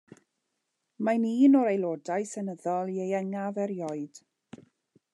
[1.07, 4.27] Mae'n un o'r Aelodau Seneddol ieuengaf erioed.